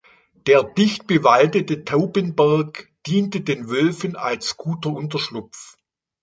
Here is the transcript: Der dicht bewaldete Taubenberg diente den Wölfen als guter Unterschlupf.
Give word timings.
Der 0.47 0.63
dicht 0.63 1.05
bewaldete 1.05 1.85
Taubenberg 1.85 2.89
diente 3.05 3.41
den 3.41 3.69
Wölfen 3.69 4.15
als 4.15 4.57
guter 4.57 4.89
Unterschlupf. 4.89 5.77